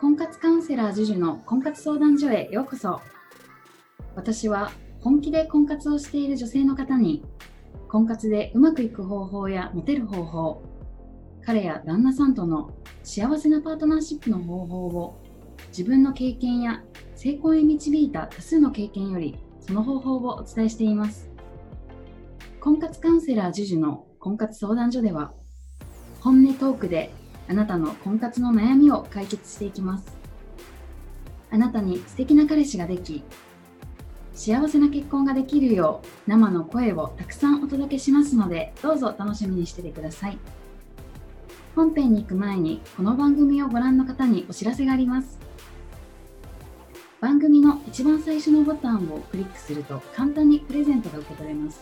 [0.00, 3.00] 婚活カウンセラー JUJU の婚活相談所へようこそ。
[4.16, 7.24] 私は本気で婚活をしている女性の方に
[7.88, 10.62] 婚活でうまくいく方法やモテる方法
[11.46, 12.72] 彼や旦那さんとの
[13.04, 15.22] 幸せなパートナーシップの方法を
[15.68, 16.82] 自分の経験や
[17.14, 21.30] 成功へ導いた多数の経験よりその方法をお伝えしています。
[22.60, 25.32] 婚活カウンセラー JUJU の婚活相談所では
[26.20, 27.10] 本音トークで
[27.48, 30.06] あなたの婚活の悩みを解決していきます。
[31.50, 33.22] あなたに素敵な彼氏ができ
[34.34, 40.38] 幸せな結婚ができるよう生の声をたくさんお届けしますのでどうぞ楽しみにしててください。
[41.76, 45.38] 本編に行く前にこの番組をご覧の方にお知らせがあります。
[47.20, 51.80] 番組の一番最初のボタンをクリックすると簡単にプレゼントが受け取れます。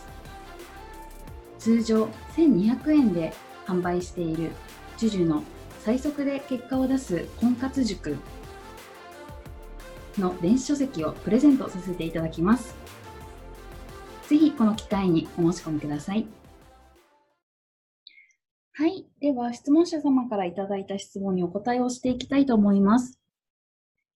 [1.59, 2.05] 通常
[2.35, 3.33] 1200円で
[3.65, 4.51] 販売している
[4.97, 5.43] JUJU の
[5.83, 8.17] 最速で結果を出す婚活塾
[10.17, 12.73] の電子書籍をプレゼントさせていただきます。
[14.29, 16.25] ぜひこの機会にお申し込みください。
[18.71, 19.05] はい。
[19.19, 23.19] では、質問者様からいただいた質問にお答えをしていきたいと思います。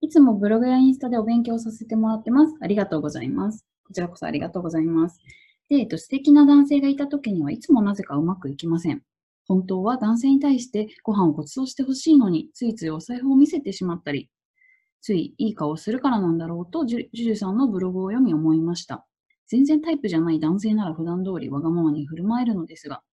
[0.02, 2.54] いつもブログやインスタでお勉強させてもらってます。
[2.62, 3.66] ありがとうございます。
[3.88, 5.20] こちらこそありがとうございます。
[5.68, 9.02] で、えっと、素敵な男性がいた時にはいつもなぜかうまくいきません。
[9.48, 14.30] 本当は男性に対してご飯をご馳走してほしいのに、ついついお財布を見せてしまったり、
[15.02, 19.06] ついいい顔をするからなんだろうと、ジュジュさんのブログを読み思いました。
[19.48, 23.04] 全然タイプじゃない男性なら普段通りわがままに振る舞えるのですが、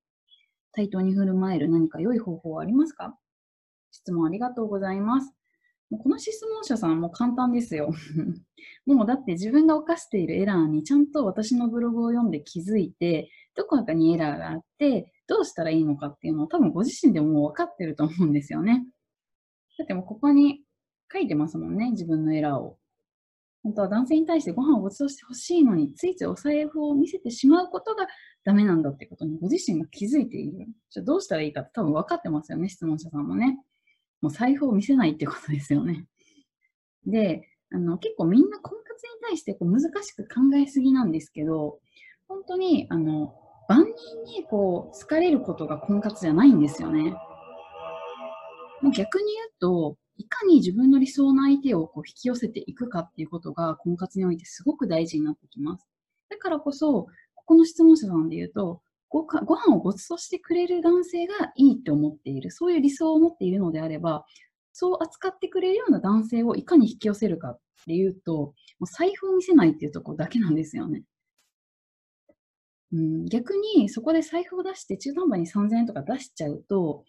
[0.73, 3.19] 対等に振る舞える何か良い方法はありますか？
[3.91, 5.35] 質問ありがとうございます。
[5.99, 7.93] この質問者さんも簡単ですよ。
[8.87, 18.87] もうだって自分が犯しているエラーにちゃんと私のブログを読んで気づいて、どこかにエラーがあって、どうしたらいいのかっていうのを多分ご自身でも分かってると思うんですよね。
[19.79, 20.63] だってもうここに
[21.13, 22.79] 書いてますもんね、自分のエラーを。
[23.63, 28.07] 本当は男性に対してご飯をご馳走してほしいのに、ついついお財布を見せてしまうことが
[28.45, 30.67] ダメなんだってことにご自身が気づいている。
[30.91, 33.59] じゃあどうしたらいいかって多分分かってますよね、質問者さんもね。
[34.23, 36.07] もう財布を見せないってことですよね。
[37.07, 41.81] で、あの結構みんな婚活に対してこう難しく考えすぎなんですけど、
[42.29, 43.35] 本当にあの
[43.69, 47.15] 万人にこう好かれることが婚活じゃないんですよね。
[48.81, 55.89] もう逆に言うと、いかに自分の理想の相手をこう引き寄せていくかっていうことが婚活においてすごく大事になってきます。
[56.29, 58.83] だからこそ、ここの質問者さんで言うと、
[59.13, 64.25] ごご飯をご馳走してくれる男性がいいって思っている、そういう理想を持っているのであれば、
[64.73, 71.03] そう扱ってくれるような男性をいかに引き寄せるかっていうと、もう財布を見せないっていうところだけなんですよね。
[72.95, 77.05] うん、逆にそこで財布を出して中途半端に3000円とか出しちゃうと、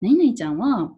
[0.00, 0.94] 何々ちゃんは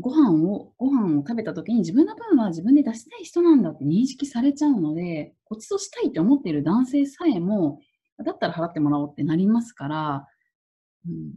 [0.00, 7.80] ご飯を、ご飯を食べた時に自分の分は自分で出したい人なんだって認識されちゃうので、ごちそうしたいって思っている男性さえも、
[8.24, 10.26] だったら払ってもらおうってなりますから、
[11.06, 11.32] うん、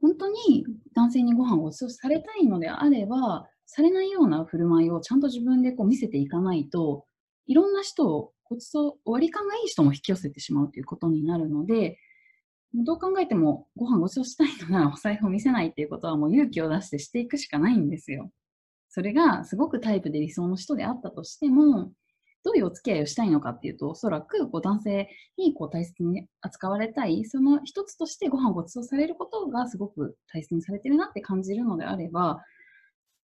[0.00, 7.06] 本当に男性にご飯をごちそうされたいのであれば、されないような振る舞いをちゃんと自分でこう見せていかないと、
[7.46, 11.98] いろんな人をごちそう、割り勘がいい人も引き寄せてしまうということになるので、
[12.74, 18.30] どう考えてもご飯ごちそうしたいのならお財布を見せないっていうことはもう勇気を出してしていくしかないんですよ。
[18.88, 21.92] それがすごくタイプで理想の人であったとしても、
[22.44, 32.42] どういうお付き合いをしたいのかっていうと、おそらくこう男性にこう大切に扱われたい、その一つとしてご飯をごちそうされることがすごく大切にされてるなって感じるのであれば、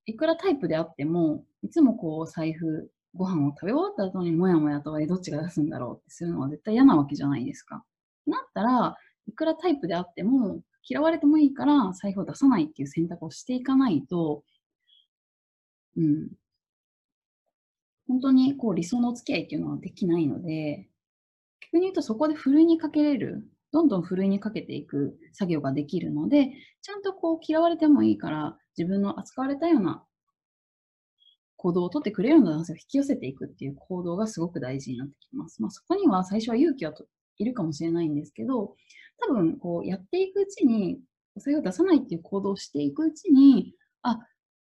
[0.06, 7.84] いくらタイプであっても、いつもこう財布、ご飯を食べ終わった後にもやもやとはどっちが出すんだろうってするのは絶対嫌なわけじゃないですか。
[8.26, 8.96] なったら、
[9.26, 14.42] いくらタイプであっても、嫌われてもいいから財布を出さないっていう選択をしていかないと、
[15.96, 16.30] うん、
[18.08, 20.88] 本当にこう理想のお付き合いっていうのはできないので、
[21.60, 26.52] 逆に言うとそこでふるいにかけれる、どんどんふるいにかけていく作業ができるので、
[26.82, 30.05] ちゃんとこう嫌われてもいいから自分の扱われたような
[31.58, 35.61] 行動をとってくれるような男性を引き寄せていくっていう行動がすごく大事になってきます。
[35.61, 36.94] まあ、そこには最初は勇気は
[37.38, 38.76] いるかもしれないんですけど、
[39.20, 41.00] 多分こうやっていくうちに、
[41.34, 44.19] お酒を出さないっていう行動をしていくうちに、あ、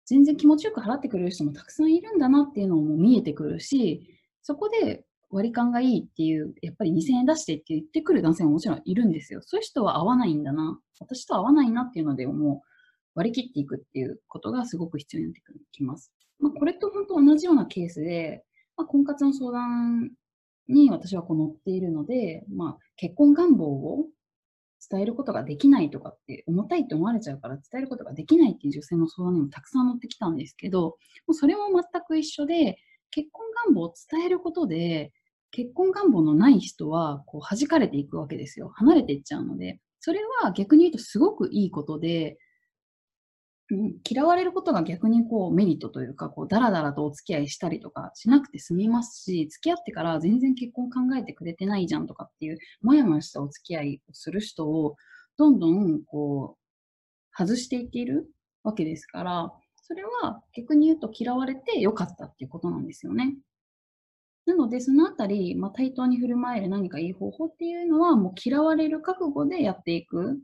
[0.05, 4.09] 全然気持ちよく払ってくれる人もたくさんいるんだなっていうのも見えてくるし、
[4.43, 9.41] そこで割り勘がいいっていう、やっぱり2000円出してって言ってくる男性ももちろんいるんですよ。
[9.43, 10.79] そういう人は合わないんだな。
[11.01, 12.69] 私と合わないなっていうので、もう
[13.15, 15.41] 割り切っていくっていうことがすごく必要になって
[15.73, 16.12] きます。
[16.39, 18.45] まあ、これと本当同じようなケースで、
[18.77, 20.11] まあ、婚活の相談
[20.69, 24.07] に私はこう乗っているので、まあ、結婚願望を
[24.94, 30.96] 伝えることができないとかって重たいって思われちゃうから伝えることができないっていう女性の相談にもたくさん乗ってきたんですけど、も
[31.29, 32.79] うそれも全く一緒で、
[33.11, 35.12] 結婚願望を伝えることで、
[35.50, 38.70] 結婚願望のない人はこう弾かれていくわけですよ。
[38.75, 39.81] 離れていっちゃうので。
[40.00, 42.37] それは逆に言うとすごくいいことで、
[43.70, 54.96] うん、嫌われることが逆にこうメリットというか、こうダラダラとお付き合いしたりとかしなくて済みますし、付き合ってから全然結婚考えてくれてないじゃんとかっていう、もやもやしたお付き合いをする人を、
[55.38, 58.31] どんどんこう、外していっている
[58.62, 63.37] わけですから、それは逆に言うと嫌われてよかったっていうことなんですよね。
[64.46, 70.38] なので、そのあたり、まあ、対等に振る舞える何かいい方法っていうのは、もう嫌われる覚悟でやっていく。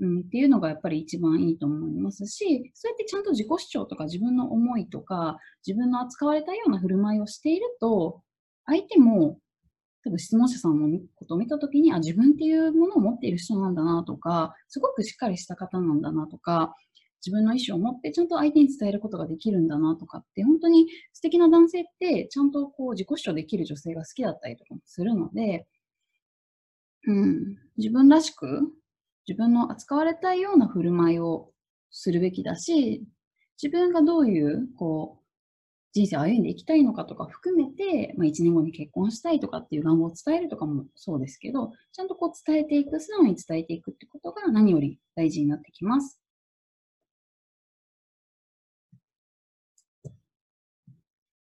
[0.00, 8.22] うん、っていうのがやっぱり一番いいと思いますし、そうやってちゃんと自己主張とか自分の思いとか、自分の扱われたような振る舞いをしていると、
[8.66, 9.38] 相手も、
[10.02, 16.74] 多分質問者さんのことを見たときに、あ、自分っていうものを持っている人なんだなとか、すごくしっかりした方なんだなとか、
[17.24, 25.66] 自分の意思を持ってちゃんと相手に伝えることができるんだなとかって、本当に素敵な男性ってちゃんとこう自己主張できる女性が好きだったりとかもするので、
[27.06, 28.62] うん、自分らしく
[29.28, 31.50] 自分の扱われたいような振る舞いを
[31.90, 33.04] するべきだし、
[33.62, 35.20] 自分がどういうこう
[35.92, 46.19] 人生を歩んでいきたいのかとか含めて、まあ、1年後に結婚したいとかっていう願望を伝えるとかもそうですけど、ちゃんとこう伝えていく、素直に伝えていくってことが何より大事になってきます。